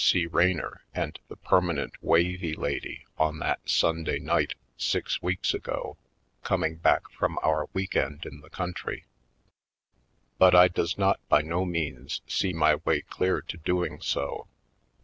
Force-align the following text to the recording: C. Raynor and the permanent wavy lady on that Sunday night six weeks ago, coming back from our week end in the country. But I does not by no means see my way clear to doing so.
C. 0.03 0.25
Raynor 0.25 0.81
and 0.95 1.19
the 1.27 1.35
permanent 1.37 1.93
wavy 2.01 2.55
lady 2.55 3.05
on 3.19 3.37
that 3.37 3.59
Sunday 3.69 4.17
night 4.17 4.55
six 4.75 5.21
weeks 5.21 5.53
ago, 5.53 5.95
coming 6.41 6.77
back 6.77 7.07
from 7.11 7.37
our 7.43 7.69
week 7.73 7.95
end 7.95 8.25
in 8.25 8.39
the 8.41 8.49
country. 8.49 9.05
But 10.39 10.55
I 10.55 10.69
does 10.69 10.97
not 10.97 11.19
by 11.29 11.43
no 11.43 11.65
means 11.65 12.21
see 12.25 12.51
my 12.51 12.77
way 12.77 13.01
clear 13.01 13.41
to 13.43 13.57
doing 13.57 14.01
so. 14.01 14.47